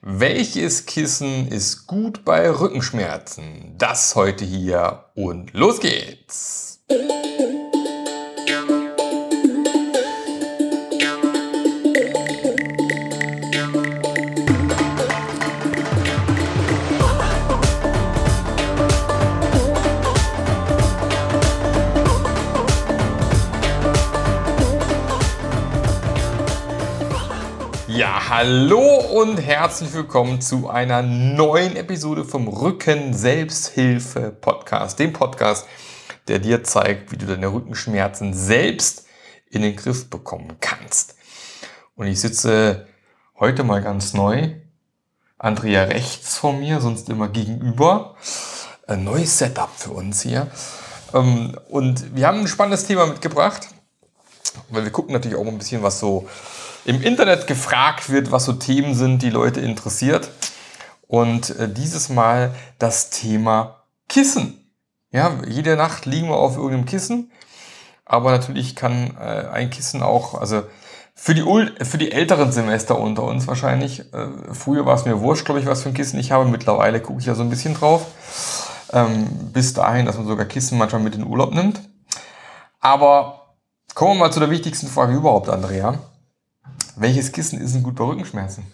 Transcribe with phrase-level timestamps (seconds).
[0.00, 3.74] Welches Kissen ist gut bei Rückenschmerzen?
[3.78, 6.77] Das heute hier und los geht's!
[28.38, 35.00] Hallo und herzlich willkommen zu einer neuen Episode vom Rücken Selbsthilfe Podcast.
[35.00, 35.66] Dem Podcast,
[36.28, 39.06] der dir zeigt, wie du deine Rückenschmerzen selbst
[39.50, 41.16] in den Griff bekommen kannst.
[41.96, 42.86] Und ich sitze
[43.40, 44.50] heute mal ganz neu.
[45.36, 48.14] Andrea rechts von mir, sonst immer gegenüber.
[48.86, 50.46] Ein neues Setup für uns hier.
[51.12, 53.66] Ähm, und wir haben ein spannendes Thema mitgebracht,
[54.68, 56.28] weil wir gucken natürlich auch ein bisschen, was so
[56.84, 60.30] im Internet gefragt wird, was so Themen sind, die Leute interessiert.
[61.06, 64.72] Und äh, dieses Mal das Thema Kissen.
[65.10, 67.32] Ja, jede Nacht liegen wir auf irgendeinem Kissen.
[68.04, 70.62] Aber natürlich kann äh, ein Kissen auch, also
[71.14, 71.44] für die,
[71.84, 74.00] für die älteren Semester unter uns wahrscheinlich.
[74.14, 76.44] Äh, früher war es mir wurscht, glaube ich, was für ein Kissen ich habe.
[76.46, 78.06] Mittlerweile gucke ich ja so ein bisschen drauf.
[78.92, 81.80] Ähm, bis dahin, dass man sogar Kissen manchmal mit in den Urlaub nimmt.
[82.80, 83.56] Aber
[83.94, 85.98] kommen wir mal zu der wichtigsten Frage überhaupt, Andrea.
[87.00, 88.66] Welches Kissen ist denn gut bei Rückenschmerzen?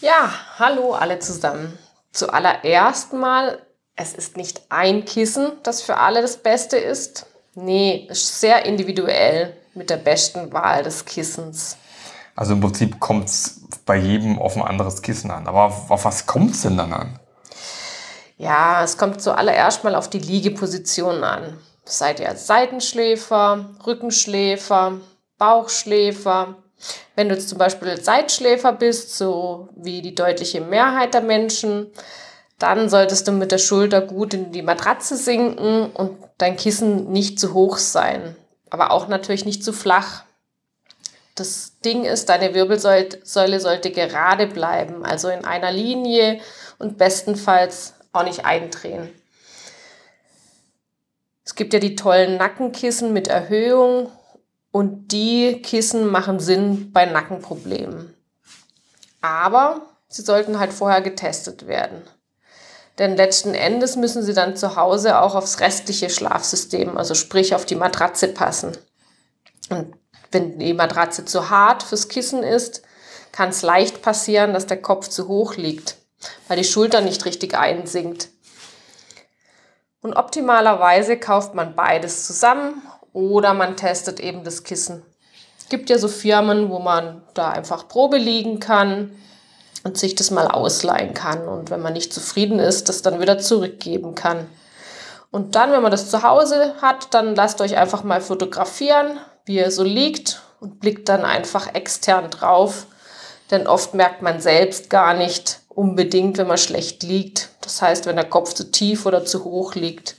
[0.00, 1.76] Ja, hallo alle zusammen.
[2.12, 3.58] Zuallererst mal,
[3.96, 7.26] es ist nicht ein Kissen, das für alle das Beste ist.
[7.56, 11.76] Nee, ist sehr individuell mit der besten Wahl des Kissens.
[12.36, 15.48] Also im Prinzip kommt es bei jedem auf ein anderes Kissen an.
[15.48, 17.18] Aber auf was kommt es denn dann an?
[18.36, 21.58] Ja, es kommt zuallererst mal auf die Liegeposition an.
[21.84, 25.00] Seid ihr Seitenschläfer, Rückenschläfer,
[25.38, 26.54] Bauchschläfer,
[27.18, 31.90] wenn du jetzt zum Beispiel Seitschläfer bist, so wie die deutliche Mehrheit der Menschen,
[32.60, 37.40] dann solltest du mit der Schulter gut in die Matratze sinken und dein Kissen nicht
[37.40, 38.36] zu hoch sein,
[38.70, 40.22] aber auch natürlich nicht zu flach.
[41.34, 46.38] Das Ding ist, deine Wirbelsäule sollte gerade bleiben, also in einer Linie
[46.78, 49.10] und bestenfalls auch nicht eindrehen.
[51.44, 54.12] Es gibt ja die tollen Nackenkissen mit Erhöhung
[54.70, 58.14] und die Kissen machen Sinn bei Nackenproblemen.
[59.20, 62.02] Aber sie sollten halt vorher getestet werden.
[62.98, 67.64] Denn letzten Endes müssen sie dann zu Hause auch aufs restliche Schlafsystem, also sprich auf
[67.64, 68.76] die Matratze passen.
[69.70, 69.94] Und
[70.32, 72.82] wenn die Matratze zu hart fürs Kissen ist,
[73.30, 75.96] kann es leicht passieren, dass der Kopf zu hoch liegt,
[76.48, 78.30] weil die Schulter nicht richtig einsinkt.
[80.00, 82.82] Und optimalerweise kauft man beides zusammen
[83.18, 85.02] oder man testet eben das Kissen.
[85.58, 89.10] Es gibt ja so Firmen, wo man da einfach Probe liegen kann
[89.82, 91.48] und sich das mal ausleihen kann.
[91.48, 94.46] Und wenn man nicht zufrieden ist, das dann wieder zurückgeben kann.
[95.30, 99.58] Und dann, wenn man das zu Hause hat, dann lasst euch einfach mal fotografieren, wie
[99.58, 102.86] er so liegt und blickt dann einfach extern drauf.
[103.50, 107.50] Denn oft merkt man selbst gar nicht unbedingt, wenn man schlecht liegt.
[107.62, 110.16] Das heißt, wenn der Kopf zu tief oder zu hoch liegt.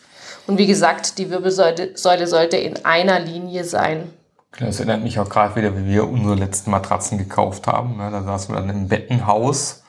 [0.50, 1.96] Und wie gesagt, die Wirbelsäule
[2.26, 4.12] sollte in einer Linie sein.
[4.60, 7.98] Das erinnert mich auch gerade wieder, wie wir unsere letzten Matratzen gekauft haben.
[7.98, 8.10] Ne?
[8.10, 9.84] Da saßen wir dann im Bettenhaus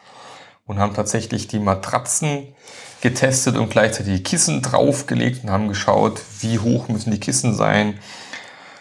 [0.66, 2.48] und haben tatsächlich die Matratzen
[3.00, 7.98] getestet und gleichzeitig die Kissen draufgelegt und haben geschaut, wie hoch müssen die Kissen sein.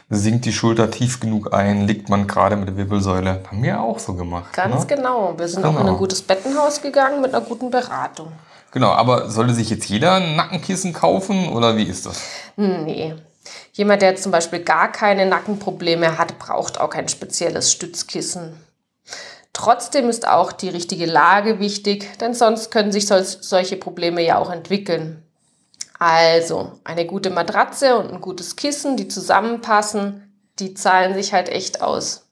[0.09, 3.41] Sinkt die Schulter tief genug ein, liegt man gerade mit der Wirbelsäule.
[3.49, 4.51] Haben wir auch so gemacht.
[4.51, 4.97] Ganz ne?
[4.97, 5.33] genau.
[5.37, 5.77] Wir sind genau.
[5.77, 8.33] auch in ein gutes Bettenhaus gegangen mit einer guten Beratung.
[8.71, 12.21] Genau, aber sollte sich jetzt jeder ein Nackenkissen kaufen oder wie ist das?
[12.55, 13.15] Nee.
[13.73, 18.57] Jemand, der zum Beispiel gar keine Nackenprobleme hat, braucht auch kein spezielles Stützkissen.
[19.53, 24.37] Trotzdem ist auch die richtige Lage wichtig, denn sonst können sich sol solche Probleme ja
[24.37, 25.23] auch entwickeln.
[25.97, 31.81] Also, eine gute Matratze und ein gutes Kissen, die zusammenpassen, die zahlen sich halt echt
[31.81, 32.28] aus.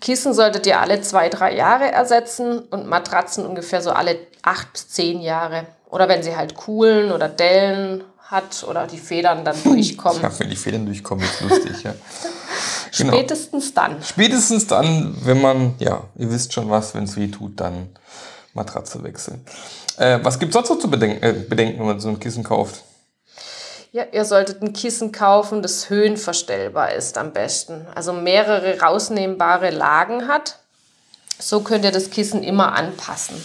[0.00, 4.88] Kissen solltet ihr alle zwei, drei Jahre ersetzen und Matratzen ungefähr so alle acht bis
[4.88, 5.66] zehn Jahre.
[5.90, 10.22] Oder wenn sie halt Kuhlen oder Dellen hat oder die Federn dann durchkommen.
[10.22, 11.94] Ja, wenn die Federn durchkommen, ist lustig, ja.
[12.96, 13.14] genau.
[13.14, 14.02] Spätestens dann.
[14.02, 17.88] Spätestens dann, wenn man, ja, ihr wisst schon was, wenn es weh tut, dann
[18.52, 19.44] Matratze wechseln.
[19.96, 22.44] Äh, was gibt es sonst noch zu bedenken, äh, bedenken, wenn man so ein Kissen
[22.44, 22.84] kauft?
[23.90, 27.86] Ja, ihr solltet ein Kissen kaufen, das höhenverstellbar ist am besten.
[27.94, 30.58] Also mehrere rausnehmbare Lagen hat.
[31.38, 33.42] So könnt ihr das Kissen immer anpassen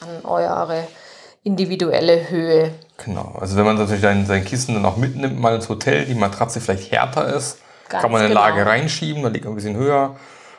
[0.00, 0.88] an eure
[1.44, 2.72] individuelle Höhe.
[3.04, 6.14] Genau, also wenn man natürlich sein, sein Kissen dann auch mitnimmt, mal ins Hotel, die
[6.14, 7.58] Matratze vielleicht härter ist,
[7.88, 8.40] Ganz kann man eine genau.
[8.40, 10.16] Lage reinschieben, dann liegt man ein bisschen höher.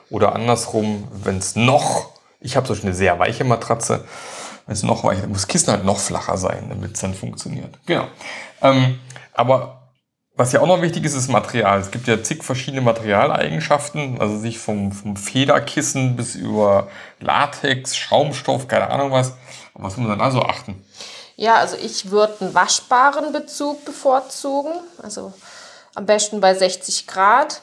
[0.10, 4.06] Oder andersrum, wenn es noch Ich habe so eine sehr weiche Matratze.
[4.66, 7.78] Wenn es noch weicher, muss das Kissen halt noch flacher sein, damit es dann funktioniert.
[7.86, 8.08] Genau.
[8.62, 9.00] Ähm,
[9.34, 9.86] aber
[10.36, 11.80] was ja auch noch wichtig ist, ist Material.
[11.80, 16.90] Es gibt ja zig verschiedene Materialeigenschaften, also sich vom, vom Federkissen bis über
[17.20, 19.34] Latex, Schaumstoff, keine Ahnung was.
[19.74, 20.84] Aber was muss man da so achten?
[21.38, 24.74] Ja, also ich würde einen waschbaren Bezug bevorzugen.
[25.02, 25.34] Also
[25.94, 27.62] am besten bei 60 Grad.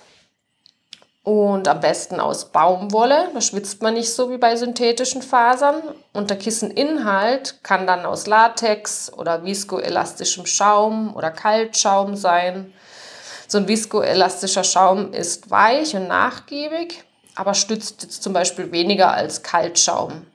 [1.25, 3.29] Und am besten aus Baumwolle.
[3.33, 5.81] Da schwitzt man nicht so wie bei synthetischen Fasern.
[6.13, 12.73] Und der Kisseninhalt kann dann aus Latex oder viskoelastischem Schaum oder Kaltschaum sein.
[13.47, 17.05] So ein viskoelastischer Schaum ist weich und nachgiebig,
[17.37, 20.27] aber stützt jetzt zum Beispiel weniger als Kaltschaum.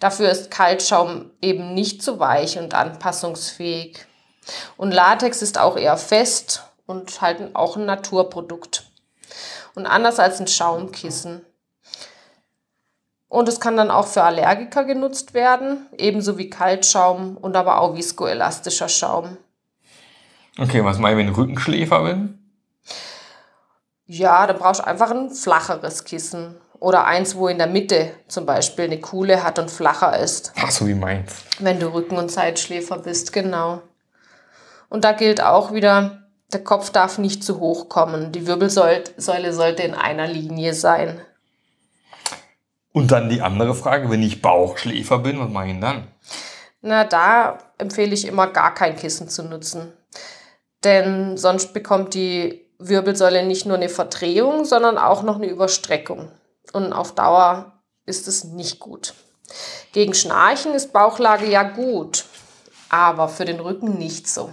[0.00, 4.06] Dafür ist Kaltschaum eben nicht so weich und anpassungsfähig.
[4.76, 8.84] Und Latex ist auch eher fest und halt auch ein Naturprodukt
[9.74, 11.44] und anders als ein Schaumkissen.
[13.28, 17.96] Und es kann dann auch für Allergiker genutzt werden, ebenso wie Kaltschaum und aber auch
[17.96, 19.38] viskoelastischer Schaum.
[20.58, 22.38] Okay, was mache ich, wenn ich Rückenschläfer bin?
[24.06, 26.56] Ja, da brauchst du einfach ein flacheres Kissen.
[26.78, 30.52] Oder eins, wo in der Mitte zum Beispiel eine Kuhle hat und flacher ist.
[30.60, 31.32] Ach, so wie meins.
[31.60, 33.80] Wenn du Rücken- und Seitschläfer bist, genau.
[34.88, 38.32] Und da gilt auch wieder, der Kopf darf nicht zu hoch kommen.
[38.32, 41.20] Die Wirbelsäule sollte in einer Linie sein.
[42.92, 46.08] Und dann die andere Frage, wenn ich Bauchschläfer bin, was mache ich dann?
[46.82, 49.92] Na, da empfehle ich immer gar kein Kissen zu nutzen.
[50.84, 56.30] Denn sonst bekommt die Wirbelsäule nicht nur eine Verdrehung, sondern auch noch eine Überstreckung.
[56.72, 57.72] Und auf Dauer
[58.04, 59.14] ist es nicht gut.
[59.92, 62.24] Gegen Schnarchen ist Bauchlage ja gut,
[62.88, 64.50] aber für den Rücken nicht so.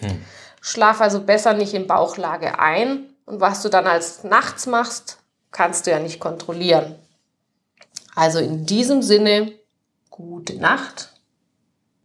[0.00, 0.24] Mhm.
[0.68, 5.18] Schlaf also besser nicht in Bauchlage ein und was du dann als nachts machst,
[5.50, 6.96] kannst du ja nicht kontrollieren.
[8.14, 9.52] Also in diesem Sinne,
[10.10, 11.14] gute Nacht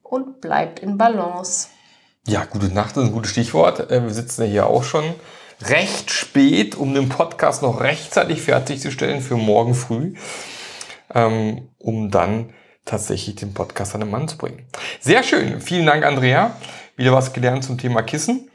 [0.02, 1.68] und bleibt in Balance.
[2.26, 3.92] Ja, gute Nacht ist ein gutes Stichwort.
[3.92, 5.14] Äh, wir sitzen ja hier auch schon
[5.62, 10.14] recht spät, um den Podcast noch rechtzeitig fertigzustellen für morgen früh,
[11.14, 12.54] ähm, um dann
[12.86, 14.66] tatsächlich den Podcast an den Mann zu bringen.
[15.02, 15.60] Sehr schön.
[15.60, 16.56] Vielen Dank, Andrea.
[16.96, 18.50] Wieder was gelernt zum Thema Kissen.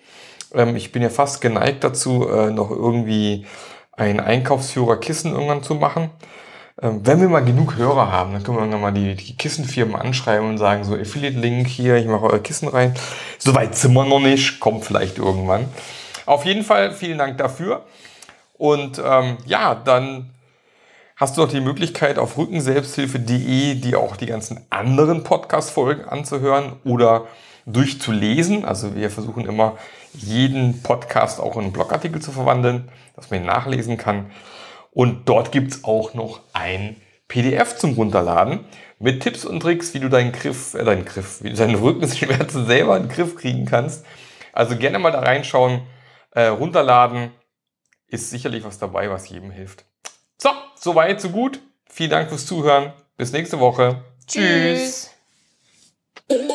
[0.54, 3.46] Ähm, ich bin ja fast geneigt dazu, äh, noch irgendwie
[3.92, 6.10] ein Einkaufsführer Kissen irgendwann zu machen.
[6.80, 9.96] Ähm, wenn wir mal genug Hörer haben, dann können wir irgendwann mal die, die Kissenfirmen
[9.96, 12.94] anschreiben und sagen so, Affiliate-Link hier, ich mache euer Kissen rein.
[13.38, 15.66] Soweit sind wir noch nicht, kommt vielleicht irgendwann.
[16.26, 17.84] Auf jeden Fall vielen Dank dafür.
[18.56, 20.30] Und ähm, ja, dann
[21.16, 27.26] hast du noch die Möglichkeit auf rückenselbsthilfe.de dir auch die ganzen anderen Podcast-Folgen anzuhören oder
[27.72, 28.64] durchzulesen.
[28.64, 29.78] Also wir versuchen immer
[30.12, 34.30] jeden Podcast auch in einen Blogartikel zu verwandeln, dass man ihn nachlesen kann.
[34.90, 36.96] Und dort gibt es auch noch ein
[37.28, 38.64] PDF zum Runterladen
[38.98, 42.66] mit Tipps und Tricks, wie du deinen Griff, äh, deinen Griff, wie du deine Rückenschmerzen
[42.66, 44.04] selber in den Griff kriegen kannst.
[44.52, 45.82] Also gerne mal da reinschauen,
[46.32, 47.30] äh, runterladen.
[48.08, 49.84] Ist sicherlich was dabei, was jedem hilft.
[50.38, 51.60] So, soweit, so gut.
[51.86, 52.92] Vielen Dank fürs Zuhören.
[53.16, 54.02] Bis nächste Woche.
[54.26, 55.10] Tschüss.
[56.28, 56.54] Tschüss.